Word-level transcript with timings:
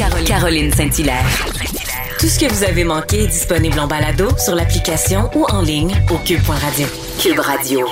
Caroline 0.00 0.70
Saint-Hilaire. 0.70 1.26
Tout 2.18 2.26
ce 2.26 2.40
que 2.40 2.50
vous 2.50 2.64
avez 2.64 2.84
manqué 2.84 3.24
est 3.24 3.26
disponible 3.26 3.78
en 3.78 3.86
balado 3.86 4.34
sur 4.38 4.54
l'application 4.54 5.28
ou 5.34 5.44
en 5.52 5.60
ligne 5.60 5.92
au 6.10 6.16
cube.radio. 6.24 6.86
Cube 7.20 7.38
Radio. 7.38 7.86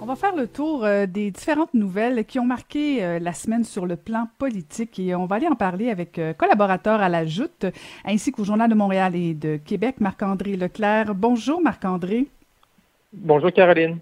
On 0.00 0.06
va 0.06 0.16
faire 0.16 0.34
le 0.34 0.48
tour 0.48 0.84
euh, 0.84 1.06
des 1.06 1.30
différentes 1.30 1.74
nouvelles 1.74 2.24
qui 2.24 2.40
ont 2.40 2.44
marqué 2.44 3.04
euh, 3.04 3.20
la 3.20 3.32
semaine 3.32 3.62
sur 3.62 3.86
le 3.86 3.94
plan 3.94 4.26
politique 4.38 4.98
et 4.98 5.14
on 5.14 5.26
va 5.26 5.36
aller 5.36 5.46
en 5.46 5.54
parler 5.54 5.90
avec 5.90 6.18
euh, 6.18 6.32
collaborateurs 6.32 7.00
à 7.00 7.08
la 7.08 7.24
Joute 7.24 7.66
ainsi 8.04 8.32
qu'au 8.32 8.42
Journal 8.42 8.68
de 8.68 8.74
Montréal 8.74 9.14
et 9.14 9.34
de 9.34 9.58
Québec, 9.58 10.00
Marc-André 10.00 10.56
Leclerc. 10.56 11.14
Bonjour 11.14 11.60
Marc-André. 11.60 12.26
Bonjour 13.12 13.52
Caroline. 13.52 13.98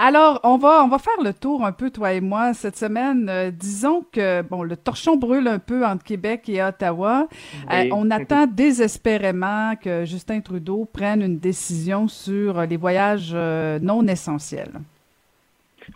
Alors, 0.00 0.38
on 0.44 0.58
va, 0.58 0.84
on 0.84 0.88
va 0.88 0.98
faire 0.98 1.20
le 1.24 1.32
tour 1.32 1.66
un 1.66 1.72
peu, 1.72 1.90
toi 1.90 2.12
et 2.12 2.20
moi, 2.20 2.54
cette 2.54 2.76
semaine. 2.76 3.28
Euh, 3.28 3.50
disons 3.50 4.04
que, 4.12 4.42
bon, 4.42 4.62
le 4.62 4.76
torchon 4.76 5.16
brûle 5.16 5.48
un 5.48 5.58
peu 5.58 5.84
entre 5.84 6.04
Québec 6.04 6.48
et 6.48 6.62
Ottawa. 6.62 7.26
Euh, 7.72 7.88
on 7.90 8.08
attend 8.12 8.46
désespérément 8.50 9.74
que 9.74 10.04
Justin 10.04 10.40
Trudeau 10.40 10.84
prenne 10.84 11.20
une 11.20 11.40
décision 11.40 12.06
sur 12.06 12.62
les 12.62 12.76
voyages 12.76 13.32
euh, 13.34 13.80
non 13.82 14.06
essentiels. 14.06 14.70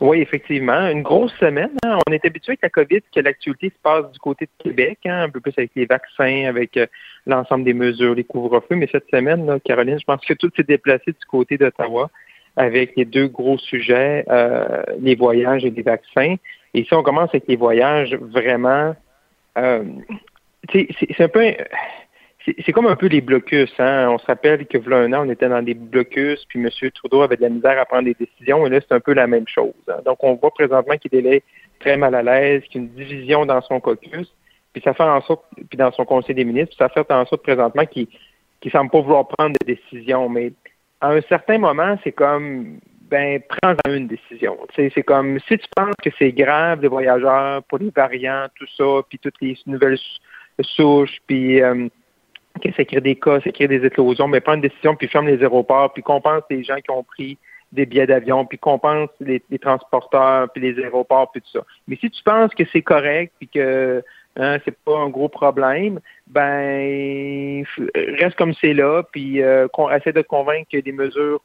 Oui, 0.01 0.19
effectivement. 0.21 0.89
Une 0.89 1.03
grosse 1.03 1.35
semaine. 1.35 1.71
Hein. 1.85 1.99
On 2.05 2.13
est 2.13 2.25
habitué 2.25 2.59
avec 2.61 2.63
la 2.63 2.71
COVID 2.71 3.03
que 3.15 3.21
l'actualité 3.21 3.69
se 3.69 3.81
passe 3.85 4.11
du 4.11 4.19
côté 4.19 4.47
de 4.47 4.65
Québec, 4.65 4.99
hein, 5.05 5.23
un 5.23 5.29
peu 5.29 5.39
plus 5.39 5.55
avec 5.57 5.71
les 5.77 5.87
vaccins, 5.87 6.47
avec 6.49 6.77
l'ensemble 7.25 7.63
des 7.63 7.75
mesures, 7.75 8.17
les 8.17 8.25
couvre-feux. 8.25 8.75
Mais 8.75 8.89
cette 8.91 9.09
semaine, 9.11 9.61
Caroline, 9.65 10.01
je 10.01 10.05
pense 10.05 10.25
que 10.25 10.35
tout 10.35 10.51
s'est 10.57 10.65
déplacé 10.65 11.13
du 11.13 11.25
côté 11.29 11.57
d'Ottawa 11.57 12.11
avec 12.57 12.97
les 12.97 13.05
deux 13.05 13.29
gros 13.29 13.59
sujets, 13.59 14.25
euh, 14.31 14.83
les 15.01 15.15
voyages 15.15 15.65
et 15.65 15.71
les 15.71 15.83
vaccins. 15.83 16.37
Et 16.75 16.85
si 16.85 16.95
on 16.95 17.03
commence 17.03 17.31
avec 17.31 17.45
les 17.49 17.57
voyages, 17.57 18.15
vraiment, 18.15 18.95
euh, 19.59 19.85
c'est 20.73 21.21
un 21.21 21.29
peu, 21.29 21.55
c'est 22.45 22.73
comme 22.73 22.87
un 22.87 22.97
peu 22.97 23.07
les 23.07 23.21
blocus. 23.21 23.73
Hein? 23.79 24.09
On 24.11 24.19
se 24.19 24.27
rappelle 24.27 24.67
que 24.67 24.79
voilà 24.79 24.99
un 24.99 25.13
an, 25.13 25.27
on 25.27 25.31
était 25.31 25.49
dans 25.49 25.63
des 25.63 25.75
blocus, 25.75 26.45
puis 26.49 26.61
M. 26.61 26.69
Trudeau 26.95 27.23
avait 27.23 27.37
de 27.37 27.43
la 27.43 27.49
misère 27.49 27.79
à 27.79 27.85
prendre 27.85 28.05
des 28.05 28.15
décisions, 28.15 28.67
et 28.67 28.71
là, 28.71 28.81
c'est 28.81 28.95
un 28.95 29.01
peu 29.01 29.13
la 29.13 29.27
même 29.27 29.47
chose. 29.47 29.75
Hein. 29.89 30.01
Donc, 30.05 30.23
on 30.23 30.35
voit 30.35 30.53
présentement 30.53 30.97
qu'il 30.97 31.15
est 31.15 31.43
très 31.81 31.97
mal 31.97 32.15
à 32.15 32.23
l'aise, 32.23 32.63
qu'il 32.65 32.81
y 32.81 32.85
a 32.85 32.87
une 32.87 32.95
division 32.95 33.47
dans 33.47 33.61
son 33.63 33.81
caucus, 33.81 34.33
puis 34.73 34.83
ça 34.83 34.95
fait 34.95 35.03
en 35.03 35.21
sorte, 35.23 35.45
puis 35.69 35.77
dans 35.77 35.93
son 35.93 36.05
conseil 36.05 36.35
des 36.35 36.45
ministres, 36.45 36.75
puis 36.77 36.79
ça 36.79 36.89
fait 36.89 37.13
en 37.13 37.27
sorte 37.27 37.43
présentement 37.43 37.85
qu'il 37.87 38.07
ne 38.65 38.71
semble 38.71 38.91
pas 38.91 39.01
vouloir 39.01 39.29
prendre 39.29 39.55
des 39.61 39.75
décisions. 39.75 40.29
Mais 40.29 40.53
à 41.03 41.11
un 41.11 41.21
certain 41.23 41.59
moment, 41.59 41.99
c'est 42.05 42.13
comme 42.13 42.79
ben 43.11 43.43
prends 43.47 43.75
une 43.87 44.07
décision. 44.07 44.57
C'est 44.75 45.03
comme 45.03 45.39
si 45.41 45.59
tu 45.59 45.67
penses 45.77 45.95
que 46.03 46.11
c'est 46.19 46.33
grave 46.33 46.81
les 46.81 46.89
voyageurs 46.89 47.63
pour 47.65 47.79
les 47.79 47.91
variants, 47.91 48.47
tout 48.55 48.67
ça, 48.79 49.03
puis 49.09 49.19
toutes 49.19 49.35
les 49.43 49.59
nouvelles 49.67 49.99
souches, 50.61 51.19
puis 51.27 51.61
euh, 51.61 51.89
que 52.63 52.73
ça 52.73 52.85
crée 52.85 53.01
des 53.01 53.17
cas, 53.17 53.41
ça 53.41 53.51
crée 53.51 53.69
des 53.69 53.85
éclosions, 53.85 54.29
mais 54.29 54.41
prends 54.41 54.55
une 54.55 54.63
décision, 54.63 54.95
puis 54.95 55.09
ferme 55.09 55.27
les 55.27 55.43
aéroports, 55.43 55.93
puis 55.93 56.03
compense 56.03 56.45
les 56.49 56.63
gens 56.63 56.77
qui 56.77 56.91
ont 56.91 57.03
pris 57.03 57.37
des 57.73 57.85
billets 57.85 58.07
d'avion, 58.07 58.47
puis 58.47 58.59
compense 58.59 59.11
les, 59.21 59.43
transporteurs, 59.61 60.51
puis 60.53 60.63
les 60.63 60.83
aéroports, 60.83 61.33
puis 61.33 61.43
tout 61.43 61.59
ça. 61.59 61.65
Mais 61.89 61.97
si 61.97 62.11
tu 62.11 62.23
penses 62.23 62.55
que 62.55 62.65
c'est 62.73 62.83
correct, 62.83 63.33
puis 63.39 63.49
que 63.49 64.05
hein, 64.37 64.59
c'est 64.65 64.77
pas 64.85 64.99
un 64.99 65.09
gros 65.09 65.29
problème, 65.29 66.01
ben 66.27 67.65
reste 67.95 68.37
comme 68.37 68.55
c'est 68.55 68.75
là, 68.75 69.03
puis 69.13 69.43
euh, 69.43 69.69
qu'on 69.69 69.91
essaie 69.91 70.13
de 70.13 70.23
convaincre 70.23 70.69
que 70.73 70.79
les 70.79 70.93
mesures 70.93 71.41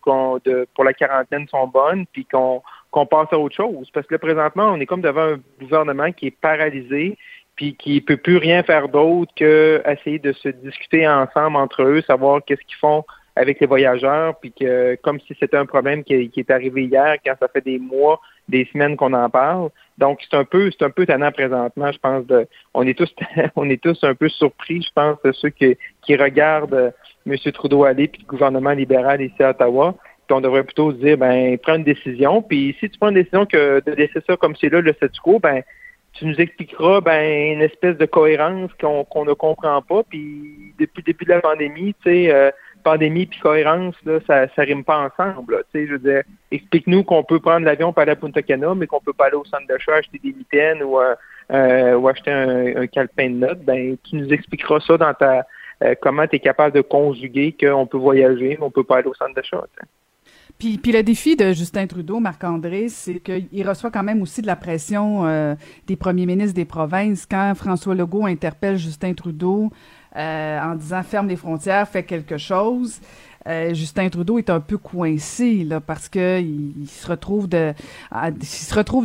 de 0.45 0.67
pour 0.73 0.83
la 0.83 0.93
quarantaine 0.93 1.47
sont 1.47 1.67
bonnes, 1.67 2.05
puis 2.13 2.25
qu'on 2.25 2.61
qu'on 2.91 3.05
passe 3.05 3.31
à 3.31 3.37
autre 3.37 3.55
chose. 3.55 3.89
Parce 3.93 4.07
que 4.07 4.15
là, 4.15 4.19
présentement, 4.19 4.71
on 4.73 4.79
est 4.79 4.85
comme 4.85 5.01
devant 5.01 5.33
un 5.33 5.39
gouvernement 5.59 6.11
qui 6.11 6.27
est 6.27 6.37
paralysé, 6.39 7.17
puis 7.55 7.75
qui 7.75 7.99
peut 8.01 8.17
plus 8.17 8.37
rien 8.37 8.63
faire 8.63 8.87
d'autre 8.87 9.33
que 9.35 9.81
essayer 9.85 10.19
de 10.19 10.31
se 10.31 10.49
discuter 10.49 11.07
ensemble 11.07 11.57
entre 11.57 11.83
eux, 11.83 12.01
savoir 12.01 12.41
qu'est-ce 12.45 12.61
qu'ils 12.61 12.77
font 12.77 13.03
avec 13.37 13.59
les 13.59 13.67
voyageurs, 13.67 14.35
puis 14.39 14.51
que 14.51 14.95
comme 15.01 15.19
si 15.21 15.35
c'était 15.39 15.57
un 15.57 15.65
problème 15.65 16.03
qui, 16.03 16.31
est 16.35 16.51
arrivé 16.51 16.85
hier, 16.85 17.17
quand 17.23 17.35
ça 17.39 17.47
fait 17.47 17.63
des 17.63 17.79
mois, 17.79 18.19
des 18.49 18.67
semaines 18.71 18.97
qu'on 18.97 19.13
en 19.13 19.29
parle. 19.29 19.69
Donc 19.97 20.19
c'est 20.21 20.37
un 20.37 20.43
peu, 20.43 20.71
c'est 20.71 20.83
un 20.83 20.89
peu 20.89 21.05
tannant 21.05 21.31
présentement, 21.31 21.91
je 21.91 21.99
pense. 21.99 22.25
De, 22.25 22.47
on 22.73 22.85
est 22.85 22.97
tous, 22.97 23.13
on 23.55 23.69
est 23.69 23.81
tous 23.81 24.03
un 24.03 24.15
peu 24.15 24.29
surpris, 24.29 24.81
je 24.81 24.91
pense, 24.93 25.17
de 25.23 25.31
ceux 25.31 25.49
qui, 25.49 25.77
qui 26.01 26.15
regardent 26.15 26.73
euh, 26.73 26.91
M. 27.25 27.35
Trudeau 27.51 27.83
aller 27.83 28.07
puis 28.07 28.21
le 28.21 28.27
gouvernement 28.27 28.71
libéral 28.71 29.21
ici 29.21 29.41
à 29.41 29.51
Ottawa. 29.51 29.95
Puis 30.27 30.35
on 30.35 30.41
devrait 30.41 30.63
plutôt 30.63 30.91
se 30.91 30.97
dire, 30.97 31.17
ben 31.17 31.57
prends 31.57 31.75
une 31.75 31.83
décision. 31.83 32.41
Puis 32.41 32.75
si 32.79 32.89
tu 32.89 32.97
prends 32.97 33.09
une 33.09 33.15
décision 33.15 33.45
que 33.45 33.81
de 33.85 33.91
laisser 33.93 34.19
ça 34.27 34.35
comme 34.37 34.55
c'est 34.55 34.69
là 34.69 34.81
le 34.81 34.93
statu 34.93 35.19
quo, 35.21 35.39
ben 35.39 35.61
tu 36.13 36.25
nous 36.25 36.35
expliqueras 36.35 37.01
ben 37.01 37.53
une 37.53 37.61
espèce 37.61 37.97
de 37.97 38.05
cohérence 38.05 38.71
qu'on 38.79 39.03
qu'on 39.03 39.25
ne 39.25 39.33
comprend 39.33 39.81
pas. 39.81 40.03
Puis 40.03 40.73
depuis 40.79 41.01
le 41.05 41.13
début 41.13 41.25
de 41.25 41.31
la 41.31 41.41
pandémie, 41.41 41.93
tu 42.03 42.09
sais. 42.09 42.33
Euh, 42.33 42.51
pandémie 42.83 43.25
puis 43.25 43.39
cohérence, 43.39 43.95
là, 44.05 44.19
ça, 44.27 44.47
ça 44.55 44.61
rime 44.63 44.83
pas 44.83 45.09
ensemble. 45.09 45.63
Tu 45.73 45.87
je 45.87 45.93
veux 45.93 45.99
dire, 45.99 46.23
explique-nous 46.51 47.03
qu'on 47.03 47.23
peut 47.23 47.39
prendre 47.39 47.65
l'avion 47.65 47.93
pour 47.93 48.01
aller 48.01 48.11
à 48.11 48.15
Punta 48.15 48.41
Cana, 48.41 48.73
mais 48.75 48.87
qu'on 48.87 48.99
peut 48.99 49.13
pas 49.13 49.25
aller 49.27 49.35
au 49.35 49.45
centre 49.45 49.67
d'achat 49.67 49.95
acheter 49.95 50.19
des 50.23 50.33
mitaines 50.33 50.83
ou, 50.83 50.99
euh, 50.99 51.15
euh, 51.51 51.95
ou 51.95 52.07
acheter 52.07 52.31
un, 52.31 52.81
un, 52.81 52.87
calepin 52.87 53.29
de 53.29 53.35
notes. 53.35 53.63
Ben, 53.63 53.97
tu 54.03 54.15
nous 54.15 54.31
expliqueras 54.31 54.79
ça 54.81 54.97
dans 54.97 55.13
ta 55.13 55.45
euh, 55.83 55.93
comment 56.01 56.25
tu 56.27 56.37
es 56.37 56.39
capable 56.39 56.75
de 56.75 56.81
conjuguer 56.81 57.55
qu'on 57.59 57.85
peut 57.85 57.97
voyager, 57.97 58.57
mais 58.59 58.65
on 58.65 58.71
peut 58.71 58.83
pas 58.83 58.97
aller 58.97 59.07
au 59.07 59.13
centre 59.13 59.35
d'achat. 59.35 59.63
Puis, 60.57 60.79
le 60.85 61.03
défi 61.03 61.35
de 61.35 61.53
Justin 61.53 61.85
Trudeau, 61.85 62.19
Marc-André, 62.19 62.89
c'est 62.89 63.19
qu'il 63.19 63.67
reçoit 63.67 63.91
quand 63.91 64.03
même 64.03 64.21
aussi 64.21 64.41
de 64.41 64.47
la 64.47 64.55
pression 64.55 65.25
euh, 65.25 65.55
des 65.85 65.95
premiers 65.95 66.25
ministres 66.25 66.55
des 66.55 66.65
provinces. 66.65 67.27
Quand 67.29 67.53
François 67.55 67.93
Legault 67.93 68.25
interpelle 68.25 68.77
Justin 68.77 69.13
Trudeau 69.13 69.71
euh, 70.15 70.59
en 70.59 70.75
disant 70.75 71.03
ferme 71.03 71.27
les 71.27 71.35
frontières, 71.35 71.87
fais 71.87 72.03
quelque 72.03 72.37
chose. 72.37 72.99
Euh, 73.47 73.73
Justin 73.75 74.09
Trudeau 74.09 74.39
est 74.39 74.49
un 74.49 74.59
peu 74.59 74.77
coincé 74.77 75.63
là 75.63 75.79
parce 75.79 76.09
que 76.09 76.41
il, 76.41 76.87
se 76.87 77.07
retrouve 77.07 77.47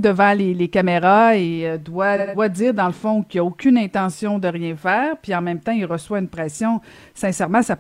devant 0.01 0.33
les, 0.33 0.69
caméras 0.69 1.37
et 1.37 1.79
doit, 1.79 2.35
doit 2.35 2.49
dire 2.49 2.75
dans 2.75 2.87
le 2.87 2.93
fond 2.93 3.23
qu'il 3.23 3.39
a 3.41 3.45
aucune 3.45 3.79
intention 3.79 4.41
de 4.41 4.49
rien 4.49 4.75
faire, 4.75 5.17
puis 5.23 5.33
en 5.33 5.43
même 5.43 5.61
temps 5.61 5.73
il 5.73 5.85
reçoit 5.85 6.19
une 6.19 6.29
pression. 6.29 6.81
Sincèrement, 7.15 7.63
sa, 7.63 7.77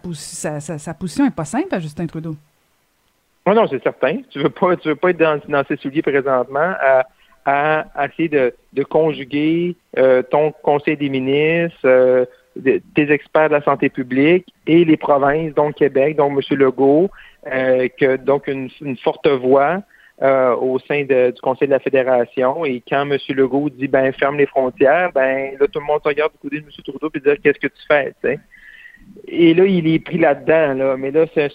sa, 0.60 0.78
sa, 0.78 0.94
position 0.94 1.26
est 1.26 1.30
pas 1.30 1.46
simple 1.46 1.74
à 1.74 1.80
Justin 1.80 2.06
Trudeau. 2.06 2.36
Non, 3.46 3.54
non, 3.54 3.66
c'est 3.68 3.82
certain. 3.82 4.18
Tu 4.30 4.38
veux 4.38 4.50
pas, 4.50 4.76
tu 4.76 4.88
veux 4.88 4.96
pas 4.96 5.10
être 5.10 5.18
dans, 5.18 5.40
dans 5.48 5.64
ses 5.64 5.76
souliers 5.76 6.02
présentement 6.02 6.74
à, 6.80 7.04
à 7.44 8.06
essayer 8.06 8.28
de, 8.28 8.54
de 8.72 8.84
conjuguer 8.84 9.76
ton 10.30 10.52
conseil 10.62 10.96
des 10.96 11.08
ministres 11.08 12.28
des 12.56 13.10
experts 13.10 13.48
de 13.48 13.54
la 13.54 13.62
santé 13.62 13.88
publique 13.88 14.46
et 14.66 14.84
les 14.84 14.96
provinces, 14.96 15.54
donc 15.54 15.76
Québec, 15.76 16.16
donc 16.16 16.32
M. 16.32 16.58
Legault, 16.58 17.10
euh, 17.46 17.88
que 17.98 18.16
donc 18.16 18.46
une, 18.46 18.70
forte 19.02 19.26
voix 19.26 19.82
euh, 20.22 20.54
au 20.56 20.78
sein 20.78 21.04
du 21.04 21.40
Conseil 21.42 21.68
de 21.68 21.72
la 21.72 21.80
Fédération. 21.80 22.64
Et 22.64 22.82
quand 22.86 23.10
M. 23.10 23.18
Legault 23.30 23.70
dit 23.70 23.88
ben 23.88 24.12
ferme 24.12 24.38
les 24.38 24.46
frontières, 24.46 25.10
ben 25.12 25.56
là 25.58 25.66
tout 25.66 25.80
le 25.80 25.86
monde 25.86 26.00
se 26.02 26.08
regarde 26.08 26.32
du 26.32 26.38
côté 26.38 26.60
de 26.60 26.66
M. 26.66 26.70
Trudeau 26.84 27.10
et 27.14 27.20
dire 27.20 27.36
qu'est-ce 27.42 27.58
que 27.58 27.68
tu 27.68 27.86
fais, 27.88 28.12
tu 28.22 28.28
sais? 28.28 28.40
Et 29.28 29.54
là, 29.54 29.64
il 29.64 29.86
est 29.88 29.98
pris 29.98 30.18
là-dedans, 30.18 30.74
là. 30.74 30.96
Mais 30.96 31.10
là, 31.10 31.26
c'est 31.34 31.50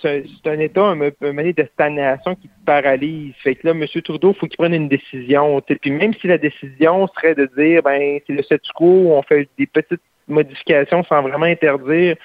un, 0.46 0.60
état, 0.60 0.84
un, 0.84 1.00
un 1.02 1.12
de 1.12 1.70
stagnation 1.74 2.36
qui 2.36 2.50
paralyse. 2.66 3.34
Fait 3.44 3.56
que 3.56 3.68
là, 3.68 3.74
M. 3.74 3.86
Trudeau, 4.04 4.32
il 4.32 4.40
faut 4.40 4.48
qu'il 4.48 4.58
prenne 4.58 4.74
une 4.74 4.88
décision. 4.88 5.62
Puis 5.62 5.92
même 5.92 6.14
si 6.16 6.28
la 6.28 6.38
décision 6.38 7.08
serait 7.08 7.36
de 7.36 7.50
dire, 7.58 7.84
ben, 7.84 8.20
c'est 8.26 8.34
le 8.34 8.42
statu 8.42 8.72
quo, 8.74 9.14
on 9.14 9.22
fait 9.22 9.48
des 9.58 9.68
petites 9.68 10.02
modifications 10.28 11.04
sans 11.04 11.22
vraiment 11.22 11.46
interdire 11.46 12.16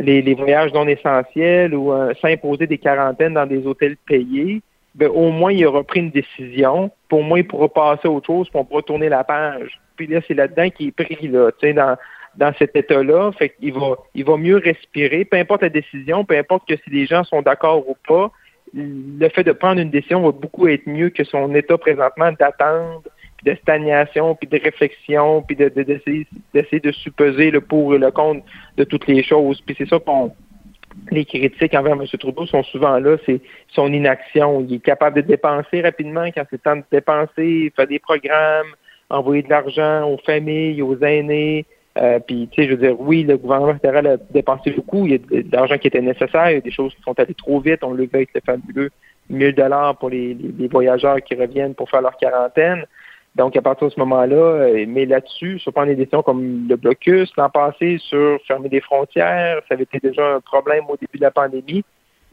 les, 0.00 0.34
voyages 0.34 0.72
non 0.72 0.86
essentiels 0.86 1.74
ou 1.74 1.92
euh, 1.92 2.12
s'imposer 2.20 2.66
des 2.66 2.78
quarantaines 2.78 3.34
dans 3.34 3.46
des 3.46 3.66
hôtels 3.66 3.96
payés, 4.06 4.62
ben, 4.94 5.08
au 5.08 5.30
moins 5.30 5.52
il 5.52 5.66
aura 5.66 5.82
pris 5.82 6.00
une 6.00 6.10
décision. 6.10 6.90
Pour 7.08 7.22
moi, 7.22 7.40
il 7.40 7.46
pourra 7.46 7.68
passer 7.68 8.08
à 8.08 8.10
autre 8.10 8.26
chose, 8.26 8.48
pour 8.50 8.60
on 8.60 8.64
pourra 8.64 8.82
tourner 8.82 9.08
la 9.08 9.24
page. 9.24 9.80
Puis 9.96 10.06
là, 10.06 10.20
c'est 10.26 10.34
là-dedans 10.34 10.70
qu'il 10.70 10.88
est 10.88 10.92
pris, 10.92 11.28
là, 11.28 11.50
tu 11.52 11.66
sais, 11.66 11.72
dans, 11.72 11.96
dans 12.36 12.52
cet 12.58 12.76
état-là. 12.76 13.32
Fait 13.32 13.50
qu'il 13.50 13.72
va, 13.72 13.96
il 14.14 14.24
va 14.24 14.36
mieux 14.36 14.56
respirer, 14.56 15.24
peu 15.24 15.36
importe 15.36 15.62
la 15.62 15.68
décision, 15.68 16.24
peu 16.24 16.36
importe 16.36 16.68
que 16.68 16.76
si 16.76 16.90
les 16.90 17.06
gens 17.06 17.24
sont 17.24 17.42
d'accord 17.42 17.88
ou 17.88 17.96
pas, 18.06 18.30
le 18.74 19.28
fait 19.30 19.44
de 19.44 19.52
prendre 19.52 19.80
une 19.80 19.90
décision 19.90 20.22
va 20.22 20.32
beaucoup 20.32 20.68
être 20.68 20.86
mieux 20.86 21.10
que 21.10 21.24
son 21.24 21.54
état 21.54 21.78
présentement 21.78 22.32
d'attendre 22.32 23.02
de 23.44 23.54
stagnation, 23.54 24.34
puis 24.34 24.48
de 24.48 24.58
réflexion, 24.62 25.42
puis 25.42 25.56
de, 25.56 25.68
d'essayer, 25.68 26.26
d'essayer 26.52 26.80
de 26.80 26.90
supposer 26.90 27.50
le 27.50 27.60
pour 27.60 27.94
et 27.94 27.98
le 27.98 28.10
contre 28.10 28.44
de 28.76 28.84
toutes 28.84 29.06
les 29.06 29.22
choses. 29.22 29.60
Puis 29.60 29.76
c'est 29.78 29.88
ça 29.88 29.98
qu'on 30.00 30.32
les 31.10 31.24
critiques 31.24 31.74
envers 31.74 31.92
M. 31.92 32.04
Trudeau 32.18 32.46
sont 32.46 32.64
souvent 32.64 32.98
là, 32.98 33.16
c'est 33.24 33.40
son 33.68 33.92
inaction. 33.92 34.64
Il 34.68 34.76
est 34.76 34.84
capable 34.84 35.16
de 35.16 35.20
dépenser 35.20 35.80
rapidement 35.80 36.26
quand 36.34 36.44
c'est 36.50 36.62
temps 36.62 36.76
de 36.76 36.84
dépenser, 36.90 37.72
faire 37.76 37.86
des 37.86 38.00
programmes, 38.00 38.74
envoyer 39.10 39.42
de 39.42 39.48
l'argent 39.48 40.10
aux 40.10 40.18
familles, 40.18 40.82
aux 40.82 40.98
aînés. 40.98 41.66
Euh, 41.98 42.18
puis, 42.20 42.48
tu 42.52 42.62
sais, 42.62 42.68
je 42.68 42.74
veux 42.74 42.86
dire, 42.86 43.00
oui, 43.00 43.24
le 43.24 43.36
gouvernement 43.36 43.74
fédéral 43.74 44.06
a 44.06 44.16
dépensé 44.30 44.70
beaucoup. 44.70 45.06
Il 45.06 45.12
y 45.12 45.14
a 45.14 45.18
de 45.18 45.52
l'argent 45.52 45.78
qui 45.78 45.88
était 45.88 46.00
nécessaire. 46.00 46.50
Il 46.50 46.54
y 46.54 46.58
a 46.58 46.60
des 46.60 46.70
choses 46.70 46.94
qui 46.94 47.02
sont 47.02 47.18
allées 47.18 47.34
trop 47.34 47.60
vite. 47.60 47.82
On 47.82 47.92
le 47.92 48.04
vu 48.04 48.10
avec 48.14 48.30
le 48.34 48.40
fabuleux 48.44 48.90
1000 49.30 49.54
dollars 49.54 49.96
pour 49.96 50.10
les, 50.10 50.36
voyageurs 50.70 51.20
qui 51.22 51.34
reviennent 51.34 51.74
pour 51.74 51.90
faire 51.90 52.02
leur 52.02 52.16
quarantaine. 52.16 52.84
Donc, 53.34 53.56
à 53.56 53.62
partir 53.62 53.88
de 53.88 53.92
ce 53.92 54.00
moment-là, 54.00 54.36
euh, 54.36 54.84
mais 54.88 55.06
là-dessus, 55.06 55.58
sur 55.58 55.72
prendre 55.72 55.88
des 55.88 55.96
décisions 55.96 56.22
comme 56.22 56.66
le 56.68 56.76
blocus 56.76 57.30
l'an 57.36 57.50
passé 57.50 57.98
sur 58.00 58.40
fermer 58.46 58.68
des 58.68 58.80
frontières, 58.80 59.60
ça 59.68 59.74
avait 59.74 59.84
été 59.84 59.98
déjà 60.00 60.36
un 60.36 60.40
problème 60.40 60.84
au 60.88 60.96
début 60.96 61.18
de 61.18 61.22
la 61.22 61.30
pandémie. 61.30 61.84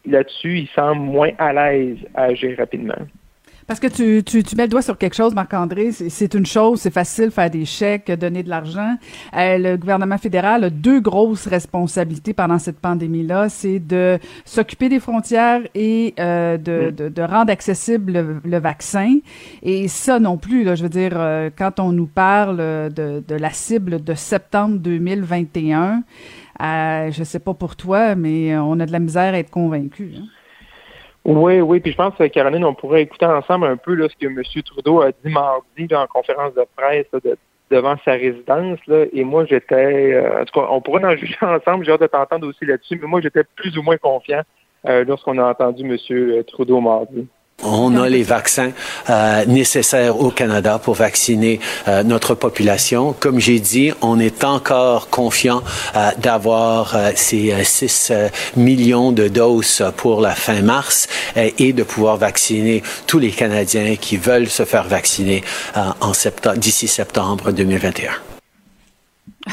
Là-dessus, 0.06 0.60
il 0.60 0.68
semble 0.70 1.02
moins 1.02 1.32
à 1.38 1.54
l'aise 1.54 1.98
à 2.14 2.24
agir 2.24 2.58
rapidement. 2.58 2.96
Parce 3.68 3.80
que 3.80 3.88
tu, 3.88 4.24
tu, 4.24 4.44
tu, 4.44 4.56
mets 4.56 4.64
le 4.64 4.70
doigt 4.70 4.84
sur 4.84 4.96
quelque 4.96 5.16
chose, 5.16 5.34
Marc-André. 5.34 5.92
C'est 5.92 6.36
une 6.36 6.46
chose, 6.46 6.82
c'est 6.82 6.94
facile 6.94 7.32
faire 7.32 7.50
des 7.50 7.66
chèques, 7.66 8.12
donner 8.12 8.44
de 8.44 8.50
l'argent. 8.50 8.96
Euh, 9.36 9.58
le 9.58 9.76
gouvernement 9.76 10.20
fédéral 10.20 10.66
a 10.66 10.70
deux 10.70 11.00
grosses 11.00 11.48
responsabilités 11.48 12.34
pendant 12.34 12.60
cette 12.60 12.80
pandémie-là. 12.80 13.50
C'est 13.50 13.80
de 13.80 14.20
s'occuper 14.46 14.88
des 14.88 15.00
frontières 15.00 15.62
et 15.74 16.14
euh, 16.20 16.58
de, 16.58 16.92
de, 16.92 17.10
de, 17.10 17.22
rendre 17.24 17.52
accessible 17.52 18.40
le, 18.44 18.60
vaccin. 18.60 19.18
Et 19.64 19.88
ça 19.88 20.20
non 20.20 20.38
plus, 20.38 20.64
là, 20.64 20.76
je 20.76 20.84
veux 20.84 20.90
dire, 20.90 21.14
euh, 21.16 21.50
quand 21.56 21.80
on 21.80 21.92
nous 21.92 22.08
parle 22.08 22.58
de, 22.58 23.24
de 23.28 23.36
la 23.36 23.50
cible 23.50 24.04
de 24.04 24.14
septembre 24.14 24.78
2021, 24.78 26.04
euh, 26.62 27.12
je 27.12 27.24
sais 27.24 27.40
pas 27.40 27.56
pour 27.56 27.76
toi, 27.76 28.14
mais 28.14 28.56
on 28.58 28.80
a 28.80 28.86
de 28.86 28.92
la 28.92 29.00
misère 29.00 29.34
à 29.34 29.40
être 29.40 29.50
convaincus. 29.50 30.18
Hein? 30.18 30.28
Oui, 31.25 31.60
oui, 31.60 31.80
puis 31.80 31.92
je 31.92 31.98
pense, 31.98 32.13
que 32.16 32.27
Caroline, 32.27 32.63
on 32.63 32.75
pourrait 32.75 33.01
écouter 33.01 33.25
ensemble 33.25 33.66
un 33.66 33.77
peu 33.77 33.95
là, 33.95 34.07
ce 34.07 34.16
que 34.16 34.27
M. 34.27 34.44
Trudeau 34.63 35.01
a 35.01 35.10
dit 35.12 35.31
mardi 35.31 35.95
en 35.95 36.06
conférence 36.06 36.54
de 36.54 36.63
presse 36.75 37.07
devant 37.72 37.95
sa 38.06 38.12
résidence. 38.12 38.77
Là, 38.86 39.06
et 39.12 39.24
moi, 39.24 39.44
j'étais, 39.45 40.13
euh, 40.13 40.42
en 40.42 40.45
tout 40.45 40.60
cas, 40.60 40.68
on 40.69 40.81
pourrait 40.81 41.04
en 41.04 41.16
juger 41.18 41.36
ensemble, 41.42 41.83
j'ai 41.83 41.92
hâte 41.92 42.01
de 42.01 42.07
t'entendre 42.07 42.48
aussi 42.48 42.63
là-dessus, 42.66 43.00
mais 43.01 43.07
moi, 43.07 43.22
j'étais 43.22 43.44
plus 43.56 43.75
ou 43.75 43.81
moins 43.81 43.98
confiant 43.98 44.44
euh, 44.88 45.04
lorsqu'on 45.04 45.39
a 45.39 45.50
entendu 45.50 45.83
M. 45.83 46.44
Trudeau 46.44 46.80
mardi. 46.80 47.28
On 47.63 47.96
a 47.96 48.10
les 48.10 48.24
vaccins 48.24 48.72
euh, 49.10 49.46
nécessaires 49.46 50.19
au 50.19 50.30
Canada 50.30 50.78
pour 50.78 50.96
vacciner 50.96 51.60
euh, 51.88 52.04
notre 52.04 52.36
population. 52.36 53.13
Comme 53.19 53.40
j'ai 53.40 53.60
dit, 53.60 53.92
on 54.02 54.19
est 54.19 54.44
encore 54.44 55.10
confiant 55.10 55.63
euh, 55.96 56.12
d'avoir 56.18 56.96
euh, 56.96 57.12
ces 57.16 57.63
6 57.63 58.12
euh, 58.12 58.30
millions 58.57 59.12
de 59.12 59.28
doses 59.28 59.84
pour 59.98 60.22
la 60.22 60.36
fin 60.36 60.62
mars 60.62 61.07
et 61.36 61.74
de 61.74 61.84
pouvoir 61.84 62.18
vacciner 62.18 62.84
tous 63.07 63.19
les 63.19 63.31
Canadiens 63.31 63.96
qui 63.96 64.18
veulent 64.18 64.50
se 64.50 64.63
faire 64.63 64.84
vacciner 64.84 65.44
en 66.02 66.13
septembre, 66.13 66.57
d'ici 66.57 66.88
septembre 66.88 67.52
2021. 67.52 68.12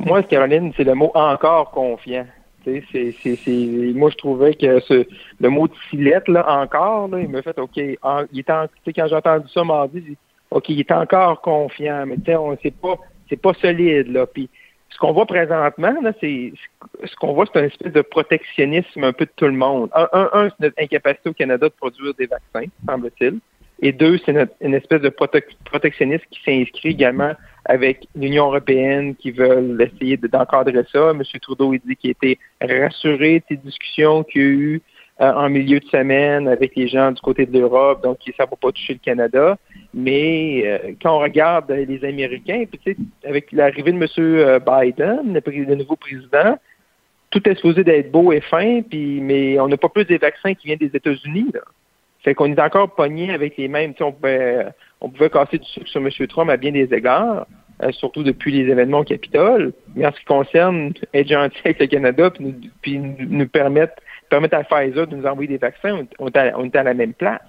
Moi, 0.00 0.22
Caroline, 0.24 0.72
c'est 0.76 0.84
le 0.84 0.94
mot 0.94 1.10
encore 1.14 1.70
confiant. 1.70 2.26
C'est, 2.64 2.82
c'est, 3.22 3.92
moi, 3.94 4.10
je 4.10 4.16
trouvais 4.16 4.54
que 4.54 4.80
ce, 4.80 5.06
le 5.40 5.48
mot 5.48 5.68
de 5.68 5.72
silette, 5.88 6.28
là, 6.28 6.44
encore, 6.60 7.08
là, 7.08 7.20
il 7.20 7.28
m'a 7.28 7.42
fait, 7.42 7.58
OK, 7.58 7.76
il 7.76 7.96
est 8.38 8.50
en, 8.50 8.66
quand 8.94 9.06
j'ai 9.06 9.14
entendu 9.14 9.48
ça 9.52 9.64
mardi, 9.64 10.16
OK, 10.50 10.68
il 10.68 10.80
est 10.80 10.92
encore 10.92 11.40
confiant, 11.40 12.04
mais 12.06 12.36
on 12.36 12.56
c'est 12.62 12.74
pas, 12.74 12.96
c'est 13.28 13.40
pas 13.40 13.54
solide, 13.54 14.08
là. 14.08 14.26
Puis, 14.26 14.48
ce 14.90 14.98
qu'on 14.98 15.12
voit 15.12 15.26
présentement, 15.26 15.94
c'est, 16.20 16.52
ce 17.04 17.16
qu'on 17.16 17.32
voit, 17.32 17.46
c'est 17.52 17.60
un 17.60 17.64
espèce 17.64 17.92
de 17.92 18.02
protectionnisme 18.02 19.04
un 19.04 19.12
peu 19.12 19.24
de 19.24 19.30
tout 19.36 19.46
le 19.46 19.52
monde. 19.52 19.88
Un, 19.94 20.08
un, 20.12 20.48
c'est 20.50 20.60
notre 20.60 20.82
incapacité 20.82 21.30
au 21.30 21.32
Canada 21.32 21.68
de 21.68 21.74
produire 21.74 22.12
des 22.14 22.26
vaccins, 22.26 22.68
semble-t-il. 22.86 23.38
Et 23.82 23.92
deux, 23.92 24.18
c'est 24.24 24.34
une 24.60 24.74
espèce 24.74 25.00
de 25.00 25.08
protectionnisme 25.08 26.24
qui 26.30 26.40
s'inscrit 26.44 26.90
également 26.90 27.32
avec 27.64 28.06
l'Union 28.14 28.46
européenne 28.46 29.14
qui 29.16 29.30
veulent 29.30 29.80
essayer 29.80 30.16
d'encadrer 30.16 30.84
ça. 30.92 31.10
M. 31.10 31.22
Trudeau 31.40 31.72
il 31.72 31.80
dit 31.80 31.96
qu'il 31.96 32.10
était 32.10 32.38
rassuré 32.60 33.40
de 33.40 33.44
ces 33.48 33.56
discussions 33.56 34.24
qu'il 34.24 34.42
y 34.42 34.44
a 34.44 34.48
eu 34.48 34.82
euh, 35.20 35.32
en 35.32 35.48
milieu 35.48 35.80
de 35.80 35.84
semaine 35.86 36.48
avec 36.48 36.74
les 36.76 36.88
gens 36.88 37.12
du 37.12 37.20
côté 37.20 37.46
de 37.46 37.58
l'Europe, 37.58 38.02
donc 38.02 38.18
ça 38.36 38.44
ne 38.44 38.50
va 38.50 38.56
pas 38.56 38.72
toucher 38.72 38.94
le 38.94 38.98
Canada. 38.98 39.58
Mais 39.94 40.62
euh, 40.64 40.92
quand 41.02 41.16
on 41.16 41.20
regarde 41.20 41.70
les 41.70 42.04
Américains, 42.04 42.64
puis 42.70 42.96
avec 43.24 43.52
l'arrivée 43.52 43.92
de 43.92 43.98
M. 43.98 44.60
Biden, 44.60 45.40
le, 45.44 45.74
nouveau 45.74 45.96
président, 45.96 46.58
tout 47.30 47.48
est 47.48 47.54
supposé 47.54 47.84
d'être 47.84 48.10
beau 48.10 48.32
et 48.32 48.40
fin, 48.40 48.82
puis 48.82 49.20
mais 49.20 49.60
on 49.60 49.68
n'a 49.68 49.76
pas 49.76 49.88
plus 49.88 50.04
des 50.04 50.18
vaccins 50.18 50.54
qui 50.54 50.66
viennent 50.66 50.78
des 50.78 50.94
États-Unis. 50.96 51.52
Fait 52.22 52.34
qu'on 52.34 52.46
est 52.46 52.60
encore 52.60 52.94
pogné 52.94 53.32
avec 53.32 53.56
les 53.56 53.68
mêmes. 53.68 53.94
On 54.00 54.12
pouvait, 54.12 54.66
on 55.00 55.08
pouvait 55.08 55.30
casser 55.30 55.58
du 55.58 55.66
sucre 55.66 55.88
sur 55.88 56.00
M. 56.00 56.10
Trump 56.28 56.50
à 56.50 56.56
bien 56.56 56.72
des 56.72 56.92
égards, 56.92 57.46
euh, 57.82 57.92
surtout 57.92 58.22
depuis 58.22 58.52
les 58.52 58.70
événements 58.70 59.00
au 59.00 59.04
Capitole. 59.04 59.72
Mais 59.94 60.06
en 60.06 60.12
ce 60.12 60.18
qui 60.18 60.26
concerne 60.26 60.92
être 61.14 61.28
gentil 61.28 61.60
avec 61.64 61.80
le 61.80 61.86
Canada 61.86 62.30
puis 62.82 62.98
nous, 62.98 63.14
nous, 63.18 63.48
permettre, 63.48 63.94
permettre 64.28 64.56
à 64.56 64.64
Pfizer 64.64 65.06
de 65.06 65.16
nous 65.16 65.26
envoyer 65.26 65.48
des 65.48 65.58
vaccins, 65.58 66.06
on, 66.18 66.28
est, 66.28 66.76
à, 66.76 66.82
la 66.82 66.94
même 66.94 67.14
place. 67.14 67.40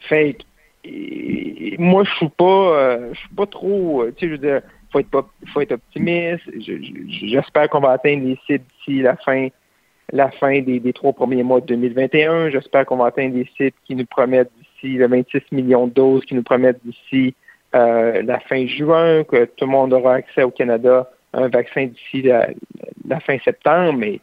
Fait 0.00 0.38
que, 0.84 1.80
moi, 1.80 2.04
je 2.04 2.10
suis 2.14 2.28
pas, 2.30 2.44
euh, 2.44 3.10
je 3.12 3.18
suis 3.18 3.34
pas 3.36 3.46
trop, 3.46 4.02
euh, 4.02 4.12
tu 4.16 4.20
sais, 4.20 4.26
je 4.26 4.32
veux 4.32 4.38
dire, 4.38 4.62
faut 4.90 5.00
être, 5.00 5.26
faut 5.52 5.60
être 5.60 5.72
optimiste. 5.72 6.42
J'espère 7.08 7.68
qu'on 7.68 7.80
va 7.80 7.92
atteindre 7.92 8.24
les 8.24 8.38
cibles 8.46 8.64
d'ici 8.78 9.02
la 9.02 9.16
fin 9.16 9.48
la 10.12 10.30
fin 10.30 10.60
des, 10.60 10.92
trois 10.92 11.12
premiers 11.12 11.42
mois 11.42 11.60
de 11.60 11.66
2021. 11.66 12.50
J'espère 12.50 12.86
qu'on 12.86 12.96
va 12.96 13.06
atteindre 13.06 13.34
des 13.34 13.48
cibles 13.56 13.76
qui 13.84 13.96
nous 13.96 14.06
promettent 14.06 14.50
d'ici 14.58 14.94
le 14.94 15.08
26 15.08 15.40
millions 15.52 15.86
de 15.86 15.92
doses, 15.92 16.24
qui 16.26 16.34
nous 16.34 16.42
promettent 16.42 16.80
d'ici 16.84 17.34
euh, 17.74 18.22
la 18.22 18.38
fin 18.40 18.66
juin, 18.66 19.24
que 19.24 19.46
tout 19.46 19.64
le 19.64 19.70
monde 19.70 19.92
aura 19.94 20.14
accès 20.14 20.42
au 20.42 20.50
Canada 20.50 21.10
à 21.32 21.40
un 21.40 21.48
vaccin 21.48 21.86
d'ici 21.86 22.22
la, 22.22 22.48
la, 23.08 23.20
fin 23.20 23.38
septembre. 23.38 23.98
Mais 23.98 24.20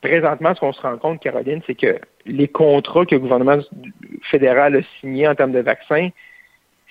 présentement, 0.00 0.54
ce 0.54 0.60
qu'on 0.60 0.72
se 0.72 0.80
rend 0.80 0.96
compte, 0.96 1.20
Caroline, 1.20 1.60
c'est 1.66 1.74
que 1.74 1.98
les 2.24 2.48
contrats 2.48 3.04
que 3.04 3.14
le 3.14 3.20
gouvernement 3.20 3.58
fédéral 4.22 4.76
a 4.76 4.80
signés 5.00 5.28
en 5.28 5.34
termes 5.34 5.52
de 5.52 5.60
vaccins, 5.60 6.08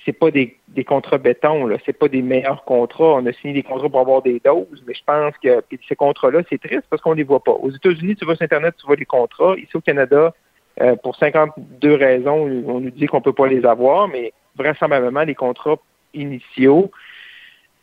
c'est 0.05 0.13
pas 0.13 0.29
des, 0.29 0.55
contrats 0.87 1.17
béton, 1.17 1.65
là, 1.65 1.77
c'est 1.85 1.97
pas 1.97 2.07
des 2.07 2.21
meilleurs 2.21 2.63
contrats. 2.63 3.15
On 3.15 3.25
a 3.25 3.33
signé 3.33 3.53
des 3.55 3.63
contrats 3.63 3.89
pour 3.89 3.99
avoir 3.99 4.21
des 4.21 4.39
doses, 4.43 4.83
mais 4.87 4.93
je 4.93 5.03
pense 5.03 5.33
que 5.43 5.63
ces 5.89 5.95
contrats-là, 5.95 6.41
c'est 6.49 6.61
triste 6.61 6.83
parce 6.89 7.01
qu'on 7.01 7.13
les 7.13 7.23
voit 7.23 7.43
pas. 7.43 7.51
Aux 7.51 7.71
États-Unis, 7.71 8.15
tu 8.15 8.25
vas 8.25 8.35
sur 8.35 8.43
Internet, 8.43 8.75
tu 8.77 8.85
vois 8.85 8.95
les 8.95 9.05
contrats. 9.05 9.55
Ici 9.57 9.75
au 9.75 9.81
Canada, 9.81 10.33
euh, 10.81 10.95
pour 10.97 11.15
52 11.15 11.93
raisons, 11.95 12.63
on 12.67 12.79
nous 12.81 12.91
dit 12.91 13.07
qu'on 13.07 13.21
peut 13.21 13.33
pas 13.33 13.47
les 13.47 13.65
avoir, 13.65 14.07
mais 14.07 14.31
vraisemblablement, 14.55 15.23
les 15.23 15.35
contrats 15.35 15.77
initiaux, 16.13 16.91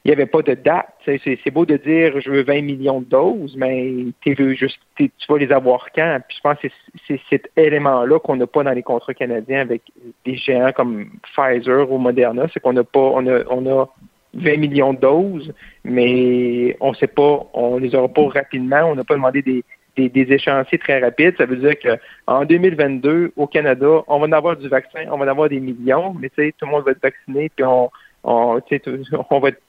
il 0.04 0.08
n'y 0.08 0.12
avait 0.12 0.26
pas 0.26 0.43
de 0.43 0.54
date. 0.54 0.88
C'est 1.04 1.50
beau 1.50 1.64
de 1.64 1.76
dire 1.76 2.20
je 2.20 2.31
veux 2.31 2.43
20 2.43 2.62
millions 2.62 3.00
de 3.00 3.06
doses, 3.06 3.54
mais 3.56 4.06
juste, 4.25 4.81
tu 4.96 5.10
vas 5.28 5.38
les 5.38 5.52
avoir 5.52 5.87
quand? 5.94 6.19
Puis 6.28 6.38
je 6.38 6.43
pense 6.43 6.58
que 6.58 6.69
c'est 7.06 7.20
cet 7.31 7.50
élément-là 7.56 8.19
qu'on 8.19 8.37
n'a 8.37 8.49
pas 8.49 8.64
dans 8.64 8.72
les 8.72 8.82
contrats 8.82 9.14
canadiens 9.14 9.60
avec 9.60 9.82
des 10.25 10.37
géants 10.37 10.72
comme 10.72 11.10
Pfizer 11.34 11.90
ou 11.90 11.99
Moderna, 11.99 12.46
c'est 12.52 12.60
qu'on 12.60 12.72
n'a 12.72 12.84
pas, 12.84 12.99
on 12.99 13.26
a, 13.28 13.44
on 13.49 13.66
a 13.66 13.88
20 14.34 14.56
millions 14.56 14.93
de 14.93 14.99
doses, 14.99 15.52
mais 15.84 16.76
on 16.81 16.90
ne 16.90 16.96
sait 16.96 17.06
pas, 17.06 17.46
on 17.55 17.78
les 17.78 17.94
aura 17.94 18.08
pas 18.08 18.26
rapidement, 18.28 18.84
on 18.84 18.96
n'a 18.96 19.05
pas 19.05 19.14
demandé 19.14 19.43
des, 19.43 19.62
des, 19.96 20.08
des, 20.08 20.32
échéanciers 20.32 20.79
très 20.79 21.00
rapides. 21.00 21.36
Ça 21.36 21.46
veut 21.46 21.56
dire 21.56 21.74
qu'en 21.79 22.44
2022, 22.44 23.32
au 23.36 23.46
Canada, 23.46 24.03
on 24.08 24.19
va 24.19 24.26
en 24.26 24.32
avoir 24.32 24.56
du 24.56 24.69
vaccin, 24.69 25.05
on 25.12 25.19
va 25.19 25.26
en 25.26 25.29
avoir 25.29 25.48
des 25.48 25.60
millions, 25.60 26.15
mais 26.19 26.29
tu 26.31 26.36
sais, 26.43 26.55
tout 26.58 26.67
le 26.67 26.72
monde 26.72 26.84
va 26.84 26.93
être 26.93 27.03
vacciné, 27.03 27.50
puis 27.55 27.65
on, 27.65 27.91
on, 28.24 28.60
on 29.31 29.38
va 29.38 29.48
être 29.50 29.60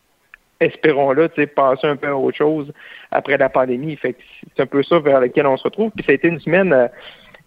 espérons-le, 0.60 1.30
passer 1.48 1.88
un 1.88 1.96
peu 1.96 2.08
à 2.08 2.16
autre 2.16 2.38
chose 2.38 2.72
après 3.12 3.38
la 3.38 3.50
pandémie. 3.50 3.96
Fait 3.96 4.16
c'est 4.56 4.64
un 4.64 4.66
peu 4.66 4.84
ça 4.84 5.00
vers 5.00 5.22
lequel 5.22 5.46
on 5.48 5.58
se 5.58 5.64
retrouve. 5.64 5.92
Puis 5.92 6.06
ça 6.06 6.12
a 6.12 6.16
été 6.16 6.28
une 6.28 6.40
semaine, 6.40 6.74
euh, 6.74 6.88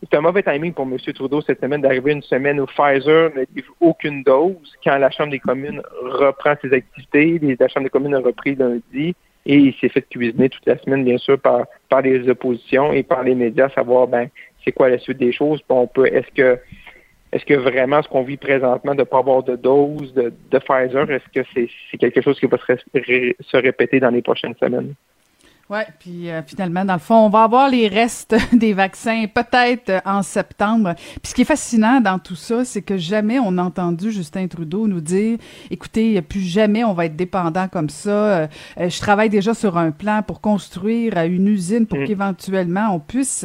c'est 0.03 0.17
un 0.17 0.21
mauvais 0.21 0.43
timing 0.43 0.73
pour 0.73 0.85
M. 0.85 0.97
Trudeau 0.99 1.41
cette 1.41 1.61
semaine 1.61 1.81
d'arriver 1.81 2.13
une 2.13 2.23
semaine 2.23 2.61
où 2.61 2.67
Pfizer 2.67 3.31
n'a 3.35 3.43
eu 3.55 3.65
aucune 3.81 4.23
dose 4.23 4.73
quand 4.85 4.99
la 4.99 5.11
Chambre 5.11 5.31
des 5.31 5.39
communes 5.39 5.83
reprend 6.03 6.55
ses 6.63 6.73
activités. 6.73 7.41
La 7.59 7.69
Chambre 7.69 7.85
des 7.85 7.91
communes 7.91 8.15
a 8.15 8.21
repris 8.21 8.55
lundi 8.55 9.15
et 9.47 9.55
il 9.55 9.75
s'est 9.75 9.89
fait 9.89 10.03
cuisiner 10.03 10.49
toute 10.49 10.67
la 10.67 10.77
semaine, 10.79 11.05
bien 11.05 11.19
sûr, 11.19 11.39
par, 11.39 11.67
par 11.89 12.03
les 12.03 12.29
oppositions 12.29 12.93
et 12.93 13.03
par 13.03 13.23
les 13.23 13.35
médias, 13.35 13.69
savoir 13.71 14.09
ben 14.09 14.29
c'est 14.65 14.73
quoi 14.73 14.89
la 14.89 14.99
suite 14.99 15.19
des 15.19 15.33
choses. 15.33 15.61
on 15.69 15.87
peut, 15.87 16.07
est-ce 16.07 16.29
que 16.35 16.59
est-ce 17.33 17.45
que 17.45 17.55
vraiment 17.55 18.03
ce 18.03 18.09
qu'on 18.09 18.23
vit 18.23 18.37
présentement 18.37 18.95
de 18.95 19.01
ne 19.01 19.05
pas 19.05 19.19
avoir 19.19 19.43
de 19.43 19.57
dose 19.57 20.15
de, 20.15 20.59
Pfizer, 20.59 21.11
est-ce 21.11 21.43
que 21.43 21.47
c'est 21.55 21.99
quelque 21.99 22.21
chose 22.21 22.39
qui 22.39 22.47
va 22.47 22.57
se 22.59 23.57
répéter 23.57 24.01
dans 24.01 24.11
les 24.11 24.23
prochaines 24.23 24.55
semaines? 24.57 24.95
Oui, 25.69 25.81
puis 25.99 26.31
euh, 26.31 26.43
finalement, 26.45 26.85
dans 26.85 26.93
le 26.93 27.01
fond, 27.01 27.27
on 27.27 27.29
va 27.29 27.43
avoir 27.43 27.69
les 27.69 27.89
restes 27.89 28.37
des 28.53 28.73
vaccins 28.73 29.25
peut-être 29.27 29.91
euh, 29.91 30.01
en 30.05 30.23
septembre. 30.23 30.95
Puis 30.95 31.31
ce 31.31 31.35
qui 31.35 31.43
est 31.43 31.47
fascinant 31.47 32.01
dans 32.01 32.21
tout 32.21 32.37
ça, 32.37 32.65
c'est 32.65 32.83
que 32.83 32.97
jamais 32.97 33.41
on 33.41 33.59
a 33.59 33.65
entendu 33.65 34.13
Justin 34.13 34.47
Trudeau 34.47 34.87
nous 34.87 35.01
dire, 35.01 35.39
écoutez, 35.73 36.23
plus 36.23 36.41
jamais 36.41 36.85
on 36.85 36.93
va 36.93 37.07
être 37.07 37.17
dépendant 37.17 37.67
comme 37.67 37.91
ça. 37.91 38.11
Euh, 38.11 38.47
je 38.79 39.01
travaille 39.01 39.29
déjà 39.29 39.55
sur 39.55 39.77
un 39.77 39.91
plan 39.91 40.23
pour 40.23 40.41
construire 40.41 41.19
une 41.19 41.49
usine 41.49 41.87
pour 41.87 41.99
mm. 41.99 42.05
qu'éventuellement 42.05 42.95
on 42.95 43.01
puisse 43.01 43.45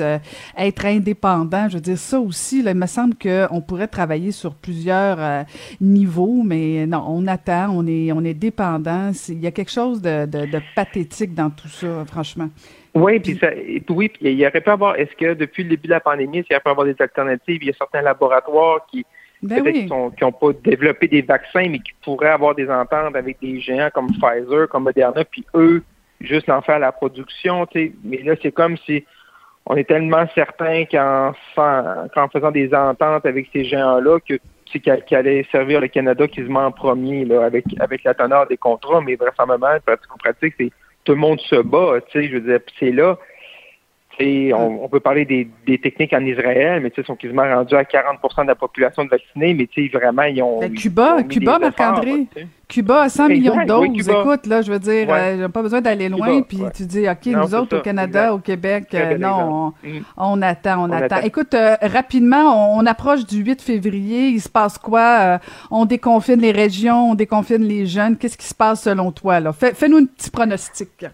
être 0.57 0.85
indépendant. 0.85 1.69
Je 1.69 1.75
veux 1.75 1.81
dire, 1.81 1.97
ça 1.97 2.19
aussi, 2.19 2.61
là, 2.61 2.69
il 2.69 2.77
me 2.77 2.85
semble 2.85 3.15
qu'on 3.15 3.61
pourrait 3.61 3.87
travailler 3.87 4.31
sur 4.31 4.53
plusieurs 4.53 5.45
niveaux, 5.79 6.43
mais 6.45 6.85
non, 6.85 7.03
on 7.07 7.25
attend, 7.25 7.69
on 7.71 7.87
est, 7.87 8.11
on 8.11 8.23
est 8.23 8.35
dépendant. 8.35 9.11
Il 9.27 9.39
y 9.39 9.47
a 9.47 9.51
quelque 9.51 9.71
chose 9.71 10.03
de, 10.03 10.27
de, 10.27 10.45
de 10.45 10.61
pathétique 10.75 11.33
dans 11.33 11.49
tout 11.49 11.67
ça 11.67 12.05
franchement. 12.11 12.49
Oui, 12.93 13.19
puis 13.19 13.37
ça, 13.37 13.49
oui, 13.89 14.09
puis 14.09 14.19
il 14.21 14.39
y 14.39 14.45
aurait 14.45 14.61
pu 14.61 14.69
avoir, 14.69 14.95
est-ce 14.97 15.15
que 15.15 15.33
depuis 15.33 15.63
le 15.63 15.69
début 15.69 15.87
de 15.87 15.93
la 15.93 15.99
pandémie, 15.99 16.39
il 16.39 16.45
y 16.51 16.53
aurait 16.53 16.61
pu 16.61 16.69
avoir 16.69 16.85
des 16.85 16.95
alternatives? 16.99 17.59
Il 17.61 17.67
y 17.67 17.71
a 17.71 17.73
certains 17.73 18.01
laboratoires 18.01 18.85
qui, 18.91 19.05
Ben 19.41 19.63
peut-être 19.63 19.85
qui 20.15 20.23
n'ont 20.23 20.31
pas 20.31 20.51
développé 20.63 21.07
des 21.07 21.21
vaccins, 21.21 21.67
mais 21.69 21.79
qui 21.79 21.93
pourraient 22.03 22.29
avoir 22.29 22.53
des 22.53 22.69
ententes 22.69 23.15
avec 23.15 23.39
des 23.41 23.59
géants 23.59 23.89
comme 23.93 24.09
Pfizer, 24.11 24.67
comme 24.69 24.83
Moderna, 24.83 25.23
puis 25.25 25.45
eux, 25.55 25.83
juste 26.19 26.49
en 26.49 26.61
faire 26.61 26.79
la 26.79 26.91
production. 26.91 27.65
Mais 28.03 28.21
là, 28.23 28.35
c'est 28.41 28.51
comme 28.51 28.77
si 28.77 29.05
on 29.65 29.75
est 29.75 29.87
tellement 29.87 30.25
certain 30.35 30.85
qu'en 30.85 31.33
faisant 32.33 32.51
des 32.51 32.73
ententes 32.73 33.25
avec 33.25 33.47
ces 33.53 33.63
géants-là, 33.63 34.19
que 34.19 34.37
qui 34.79 35.15
allait 35.15 35.45
servir 35.51 35.81
le 35.81 35.89
Canada 35.89 36.27
quasiment 36.27 36.65
en 36.65 36.71
premier 36.71 37.25
là, 37.25 37.43
avec, 37.43 37.65
avec 37.79 38.05
la 38.05 38.13
teneur 38.13 38.47
des 38.47 38.55
contrats, 38.55 39.01
mais 39.01 39.15
vraisemblablement, 39.15 39.77
pratique 39.85 40.09
pratique, 40.17 40.53
c'est 40.57 40.71
tout 41.03 41.13
le 41.13 41.17
monde 41.17 41.39
se 41.41 41.55
bat, 41.55 41.99
tu 42.09 42.21
sais, 42.21 42.27
je 42.27 42.37
veux 42.37 42.41
dire, 42.41 42.59
c'est 42.79 42.91
là, 42.91 43.17
on, 44.53 44.83
on, 44.83 44.89
peut 44.89 44.99
parler 44.99 45.25
des, 45.25 45.47
des, 45.65 45.77
techniques 45.77 46.13
en 46.13 46.25
Israël, 46.25 46.81
mais 46.81 46.91
ils 46.95 47.05
sont 47.05 47.15
quasiment 47.15 47.43
rendus 47.43 47.75
à 47.75 47.83
40% 47.83 48.43
de 48.43 48.47
la 48.47 48.55
population 48.55 49.05
de 49.05 49.09
vaccinés, 49.09 49.53
mais 49.53 49.67
vraiment, 49.89 50.23
ils 50.23 50.41
ont. 50.41 50.59
Ben, 50.59 50.73
Cuba, 50.73 51.23
Cuba, 51.23 51.59
Marc-André. 51.59 52.27
Cuba 52.71 53.01
a 53.01 53.09
100 53.09 53.27
millions 53.27 53.55
de 53.57 53.65
doses. 53.65 54.09
Écoute, 54.09 54.45
là, 54.47 54.61
je 54.61 54.71
veux 54.71 54.79
dire, 54.79 55.09
ouais. 55.09 55.41
euh, 55.41 55.49
pas 55.49 55.61
besoin 55.61 55.81
d'aller 55.81 56.07
loin, 56.07 56.41
puis 56.41 56.59
tu 56.73 56.85
dis, 56.85 57.05
OK, 57.07 57.25
nous 57.25 57.53
autres, 57.53 57.77
au 57.77 57.81
Canada, 57.81 58.33
au 58.33 58.37
Québec, 58.37 58.87
euh, 58.93 59.17
non, 59.17 59.73
on, 59.83 59.87
mm. 59.87 60.03
on, 60.15 60.41
attend, 60.41 60.89
on, 60.89 60.91
attend. 60.91 61.17
Écoute, 61.17 61.53
euh, 61.53 61.75
rapidement, 61.81 62.77
on, 62.77 62.85
approche 62.85 63.25
du 63.25 63.43
8 63.43 63.61
février. 63.61 64.29
Il 64.29 64.39
se 64.39 64.47
passe 64.47 64.77
quoi? 64.77 65.17
Euh, 65.19 65.37
on 65.69 65.85
déconfine 65.85 66.39
les 66.39 66.53
régions, 66.53 67.11
on 67.11 67.15
déconfine 67.15 67.63
les 67.63 67.85
jeunes. 67.85 68.15
Qu'est-ce 68.17 68.37
qui 68.37 68.47
se 68.47 68.55
passe 68.55 68.83
selon 68.83 69.11
toi, 69.11 69.41
là? 69.41 69.51
Fais-nous 69.51 69.97
un 69.97 70.05
petit 70.05 70.31
pronostic. 70.31 71.05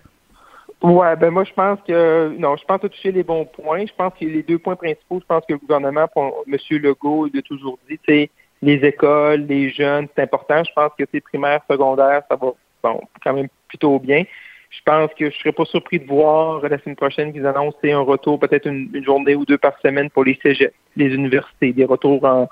Ouais, 0.84 1.16
ben 1.16 1.32
moi 1.32 1.44
je 1.44 1.54
pense 1.54 1.80
que 1.88 2.36
non, 2.38 2.56
je 2.56 2.64
pense 2.66 2.80
que 2.80 2.88
toucher 2.88 3.12
les 3.12 3.24
bons 3.24 3.46
points. 3.46 3.86
Je 3.86 3.94
pense 3.98 4.14
que 4.14 4.26
les 4.26 4.44
deux 4.44 4.60
points 4.60 4.76
principaux, 4.76 5.20
je 5.20 5.26
pense 5.26 5.44
que 5.48 5.54
le 5.54 5.60
gouvernement, 5.60 6.08
pour 6.08 6.44
M. 6.48 6.58
Legault, 6.70 7.28
il 7.28 7.40
a 7.40 7.42
toujours 7.42 7.80
dit, 7.90 8.00
c'est 8.08 8.30
les 8.62 8.76
écoles, 8.86 9.42
les 9.42 9.70
jeunes, 9.72 10.08
c'est 10.16 10.22
important. 10.22 10.64
Je 10.64 10.72
pense 10.74 10.92
que 10.98 11.04
c'est 11.12 11.22
primaire, 11.22 11.62
secondaire, 11.70 12.22
ça 12.30 12.36
va 12.36 12.52
bon 12.84 13.02
quand 13.24 13.34
même 13.34 13.48
plutôt 13.68 13.98
bien. 13.98 14.24
Je 14.70 14.80
pense 14.86 15.12
que 15.18 15.32
je 15.32 15.38
serais 15.40 15.52
pas 15.52 15.66
surpris 15.66 16.00
de 16.00 16.06
voir 16.06 16.62
la 16.62 16.78
semaine 16.78 16.96
prochaine 16.96 17.34
qu'ils 17.34 17.48
annoncent 17.48 17.78
un 17.84 18.00
retour, 18.00 18.40
peut-être 18.40 18.68
une, 18.68 19.04
journée 19.04 19.34
ou 19.34 19.46
deux 19.46 19.58
par 19.58 19.80
semaine 19.80 20.10
pour 20.12 20.26
les 20.26 20.38
cégeps, 20.44 20.76
les 20.96 21.08
universités, 21.08 21.74
des 21.74 21.86
retours 21.86 22.24
en, 22.24 22.50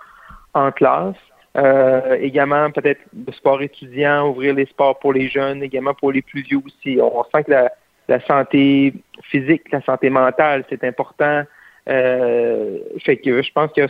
en 0.53 0.71
classe. 0.71 1.15
Euh, 1.57 2.17
également, 2.19 2.71
peut-être 2.71 3.01
le 3.13 3.31
sport 3.33 3.61
étudiant, 3.61 4.29
ouvrir 4.29 4.55
les 4.55 4.65
sports 4.65 4.97
pour 4.99 5.13
les 5.13 5.27
jeunes, 5.29 5.61
également 5.61 5.93
pour 5.93 6.11
les 6.11 6.21
plus 6.21 6.41
vieux 6.41 6.61
aussi. 6.65 6.97
On 7.01 7.23
sent 7.25 7.43
que 7.43 7.51
la, 7.51 7.71
la 8.07 8.19
santé 8.25 8.93
physique, 9.23 9.71
la 9.71 9.81
santé 9.81 10.09
mentale, 10.09 10.63
c'est 10.69 10.83
important. 10.83 11.43
Euh, 11.87 12.79
fait 13.03 13.17
que 13.17 13.43
je 13.43 13.51
pense 13.51 13.71
que 13.73 13.81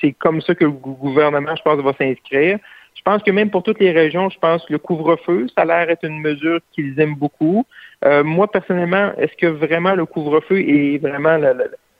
c'est 0.00 0.12
comme 0.12 0.40
ça 0.40 0.54
que 0.54 0.64
le 0.64 0.72
gouvernement, 0.72 1.54
je 1.54 1.62
pense, 1.62 1.80
va 1.80 1.92
s'inscrire. 1.92 2.58
Je 2.94 3.02
pense 3.02 3.22
que 3.22 3.30
même 3.30 3.50
pour 3.50 3.62
toutes 3.62 3.78
les 3.78 3.92
régions, 3.92 4.30
je 4.30 4.38
pense 4.38 4.64
que 4.64 4.72
le 4.72 4.78
couvre-feu, 4.78 5.46
ça 5.54 5.62
a 5.62 5.64
l'air 5.64 5.90
être 5.90 6.04
une 6.04 6.20
mesure 6.20 6.60
qu'ils 6.72 6.98
aiment 6.98 7.14
beaucoup. 7.14 7.64
Euh, 8.04 8.24
moi, 8.24 8.50
personnellement, 8.50 9.12
est-ce 9.18 9.36
que 9.36 9.46
vraiment 9.46 9.94
le 9.94 10.06
couvre-feu 10.06 10.58
est 10.60 10.98
vraiment 10.98 11.36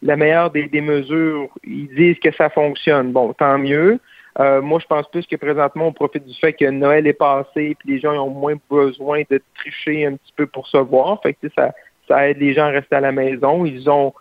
la, 0.02 0.16
meilleure 0.16 0.50
des, 0.50 0.66
des, 0.68 0.80
mesures? 0.80 1.48
Ils 1.64 1.88
disent 1.94 2.18
que 2.18 2.32
ça 2.32 2.48
fonctionne. 2.48 3.12
Bon, 3.12 3.32
tant 3.34 3.58
mieux. 3.58 4.00
Euh, 4.38 4.60
moi, 4.60 4.78
je 4.80 4.86
pense 4.86 5.08
plus 5.08 5.26
que 5.26 5.36
présentement, 5.36 5.86
on 5.88 5.92
profite 5.92 6.26
du 6.26 6.34
fait 6.34 6.52
que 6.52 6.66
Noël 6.66 7.06
est 7.06 7.14
passé 7.14 7.76
puis 7.78 7.94
les 7.94 7.98
gens 8.00 8.12
ont 8.12 8.30
moins 8.30 8.56
besoin 8.70 9.22
de 9.30 9.40
tricher 9.54 10.06
un 10.06 10.16
petit 10.16 10.32
peu 10.36 10.46
pour 10.46 10.66
se 10.66 10.76
voir. 10.76 11.20
Fait 11.22 11.34
que 11.34 11.48
ça, 11.56 11.72
ça 12.06 12.28
aide 12.28 12.38
les 12.38 12.52
gens 12.52 12.64
à 12.64 12.68
rester 12.68 12.96
à 12.96 13.00
la 13.00 13.12
maison. 13.12 13.64
Ils 13.64 13.88
ont 13.88 14.12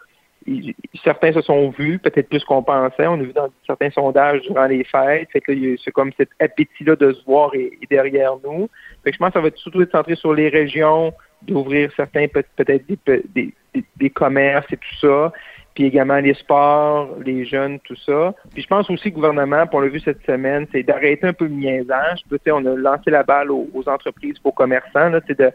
certains 1.04 1.34
se 1.34 1.42
sont 1.42 1.70
vus, 1.72 2.00
peut-être 2.00 2.30
plus 2.30 2.44
qu'on 2.44 2.62
pensait. 2.62 3.08
On 3.08 3.14
a 3.14 3.24
vu 3.24 3.34
dans 3.34 3.50
certains 3.66 3.90
sondages 3.90 4.42
durant 4.42 4.66
les 4.66 4.84
fêtes. 4.84 5.30
Fait 5.32 5.42
que 5.42 5.52
c'est 5.84 5.92
comme 5.92 6.12
cet 6.18 6.30
appétit-là 6.40 6.96
de 6.96 7.14
se 7.14 7.26
voir 7.26 7.54
est, 7.56 7.72
derrière 7.90 8.36
nous. 8.44 8.70
Fait 9.04 9.12
que 9.12 9.16
je 9.16 9.20
pense 9.20 9.30
que 9.30 9.34
ça 9.34 9.42
va 9.42 9.48
être 9.48 9.58
surtout 9.58 9.82
être 9.82 9.92
centré 9.92 10.16
sur 10.16 10.34
les 10.34 10.50
régions, 10.50 11.14
d'ouvrir 11.46 11.92
certains 11.96 12.28
peut-être 12.28 12.86
des, 12.88 13.24
des, 13.34 13.54
des, 13.96 14.10
commerces 14.10 14.72
et 14.72 14.78
tout 14.78 14.96
ça 15.02 15.32
puis 15.76 15.84
également 15.84 16.18
les 16.20 16.34
sports, 16.34 17.10
les 17.24 17.46
jeunes, 17.46 17.80
tout 17.82 17.98
ça. 17.98 18.34
Puis 18.54 18.64
je 18.64 18.68
pense 18.68 18.90
aussi 18.90 19.12
gouvernement, 19.12 19.68
pour 19.68 19.80
on 19.80 19.82
l'a 19.82 19.90
vu 19.90 20.00
cette 20.00 20.26
semaine, 20.26 20.66
c'est 20.72 20.84
d'arrêter 20.84 21.28
un 21.28 21.34
peu 21.34 21.46
le 21.46 21.52
niaisage. 21.52 22.24
on 22.48 22.66
a 22.66 22.76
lancé 22.76 23.12
la 23.12 23.24
balle 23.24 23.52
aux, 23.52 23.84
entreprises, 23.86 24.38
aux 24.46 24.54
commerçants. 24.54 25.10
Là, 25.10 25.20
de, 25.20 25.52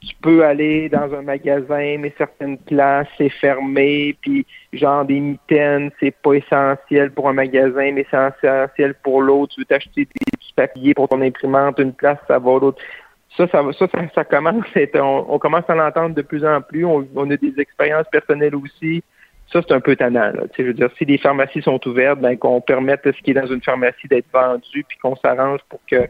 tu 0.00 0.14
peux 0.20 0.44
aller 0.44 0.90
dans 0.90 1.14
un 1.14 1.22
magasin, 1.22 1.96
mais 1.98 2.12
certaines 2.18 2.58
places, 2.58 3.08
c'est 3.16 3.30
fermé, 3.30 4.14
puis 4.20 4.44
genre 4.74 5.06
des 5.06 5.20
mitaines, 5.20 5.90
c'est 6.00 6.14
pas 6.22 6.34
essentiel 6.34 7.10
pour 7.10 7.30
un 7.30 7.32
magasin, 7.32 7.92
mais 7.92 8.06
c'est 8.10 8.30
essentiel 8.44 8.94
pour 9.02 9.22
l'autre. 9.22 9.54
Tu 9.54 9.62
veux 9.62 9.64
t'acheter 9.64 10.04
des 10.04 10.32
papiers 10.54 10.92
pour 10.92 11.08
ton 11.08 11.22
imprimante, 11.22 11.78
une 11.78 11.94
place, 11.94 12.18
ça 12.28 12.38
va 12.38 12.58
l'autre. 12.58 12.82
Ça, 13.36 13.48
ça, 13.48 13.62
ça, 13.78 13.86
ça, 14.14 14.24
commence 14.24 14.64
on, 14.94 15.26
on, 15.28 15.38
commence 15.38 15.68
à 15.68 15.74
l'entendre 15.74 16.14
de 16.14 16.22
plus 16.22 16.44
en 16.44 16.60
plus. 16.60 16.84
On, 16.84 17.06
on 17.14 17.30
a 17.30 17.36
des 17.36 17.54
expériences 17.58 18.06
personnelles 18.10 18.54
aussi 18.54 19.02
ça, 19.52 19.60
c'est 19.66 19.74
un 19.74 19.80
peu 19.80 19.96
tannant. 19.96 20.32
Là. 20.32 20.44
Je 20.56 20.62
veux 20.62 20.72
dire, 20.72 20.88
si 20.96 21.04
les 21.04 21.18
pharmacies 21.18 21.62
sont 21.62 21.86
ouvertes, 21.86 22.20
ben, 22.20 22.36
qu'on 22.36 22.60
permette 22.60 23.02
ce 23.04 23.22
qui 23.22 23.32
est 23.32 23.34
dans 23.34 23.46
une 23.46 23.62
pharmacie 23.62 24.08
d'être 24.08 24.30
vendu, 24.32 24.84
puis 24.88 24.98
qu'on 24.98 25.14
s'arrange 25.16 25.60
pour 25.68 25.80
que 25.86 26.08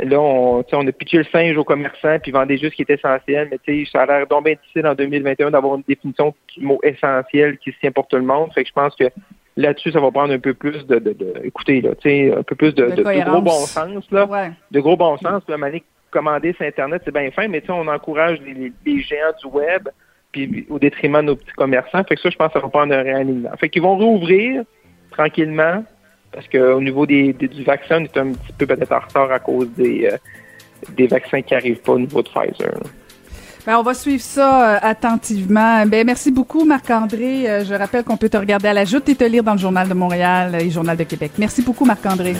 là, 0.00 0.20
on, 0.20 0.64
on 0.72 0.86
a 0.86 0.92
pitché 0.92 1.18
le 1.18 1.24
singe 1.24 1.56
aux 1.56 1.64
commerçants, 1.64 2.18
puis 2.20 2.32
vendait 2.32 2.58
juste 2.58 2.72
ce 2.72 2.76
qui 2.76 2.82
est 2.82 2.94
essentiel. 2.94 3.48
Mais 3.50 3.84
ça 3.86 4.02
a 4.02 4.06
l'air 4.06 4.26
donc 4.26 4.44
bien 4.44 4.54
difficile 4.54 4.86
en 4.86 4.94
2021 4.94 5.52
d'avoir 5.52 5.76
une 5.76 5.84
définition 5.86 6.34
du 6.56 6.64
mot 6.64 6.80
essentiel 6.82 7.58
qui 7.58 7.70
se 7.72 7.78
tient 7.78 7.92
pour 7.92 8.08
tout 8.08 8.16
le 8.16 8.22
monde. 8.22 8.52
Fait 8.52 8.64
que 8.64 8.68
je 8.68 8.74
pense 8.74 8.96
que 8.96 9.04
là-dessus, 9.56 9.92
ça 9.92 10.00
va 10.00 10.10
prendre 10.10 10.32
un 10.32 10.40
peu 10.40 10.54
plus 10.54 10.84
de, 10.86 10.98
de, 10.98 11.12
de 11.12 11.34
écoutez, 11.44 11.80
là, 11.82 11.90
un 11.90 12.42
peu 12.42 12.56
plus 12.56 12.74
de, 12.74 12.86
de, 12.86 13.02
gros 13.02 13.42
bon 13.42 13.50
sens, 13.50 14.10
là. 14.10 14.50
De 14.70 14.80
gros 14.80 14.96
bon 14.96 15.16
sens. 15.18 15.42
La 15.46 15.58
manière 15.58 15.82
commander 16.12 16.52
sur 16.52 16.64
Internet, 16.64 17.02
c'est 17.04 17.14
bien 17.14 17.30
fin, 17.30 17.48
mais 17.48 17.62
on 17.68 17.88
encourage 17.88 18.38
les, 18.40 19.00
géants 19.02 19.32
du 19.42 19.48
web 19.48 19.88
puis 20.30 20.66
au 20.70 20.78
détriment 20.78 21.20
de 21.20 21.26
nos 21.26 21.36
petits 21.36 21.52
commerçants. 21.52 22.04
Fait 22.04 22.14
que 22.14 22.20
ça, 22.22 22.30
je 22.30 22.36
pense 22.36 22.48
que 22.48 22.54
ça 22.54 22.60
va 22.60 22.68
prendre 22.68 22.94
un 22.94 23.02
réalignement. 23.02 23.50
Fait 23.58 23.68
qu'ils 23.68 23.82
vont 23.82 23.96
rouvrir 23.96 24.62
tranquillement, 25.10 25.84
parce 26.32 26.48
qu'au 26.48 26.80
niveau 26.80 27.04
des, 27.04 27.34
du 27.34 27.64
vaccin, 27.64 28.00
on 28.00 28.04
est 28.04 28.16
un 28.16 28.32
petit 28.32 28.52
peu 28.56 28.66
peut-être 28.66 28.92
en 28.92 29.00
retard 29.00 29.30
à 29.30 29.38
cause 29.38 29.68
des, 29.76 30.06
euh, 30.10 30.16
des 30.96 31.06
vaccins 31.06 31.42
qui 31.42 31.52
n'arrivent 31.52 31.82
pas 31.82 31.92
au 31.92 31.98
niveau 31.98 32.22
de 32.22 32.28
Pfizer. 32.28 32.72
Ben, 33.66 33.78
on 33.78 33.82
va 33.82 33.94
suivre 33.94 34.22
ça 34.22 34.74
euh, 34.74 34.78
attentivement. 34.82 35.86
Ben, 35.86 36.04
merci 36.04 36.32
beaucoup, 36.32 36.64
Marc-André. 36.64 37.48
Euh, 37.48 37.64
je 37.64 37.74
rappelle 37.74 38.02
qu'on 38.02 38.16
peut 38.16 38.28
te 38.28 38.36
regarder 38.36 38.68
à 38.68 38.72
la 38.72 38.84
joute 38.84 39.08
et 39.08 39.14
te 39.14 39.24
lire 39.24 39.44
dans 39.44 39.52
le 39.52 39.58
Journal 39.58 39.88
de 39.88 39.94
Montréal 39.94 40.56
et 40.60 40.70
Journal 40.70 40.96
de 40.96 41.04
Québec. 41.04 41.32
Merci 41.38 41.62
beaucoup, 41.62 41.84
Marc-André. 41.84 42.34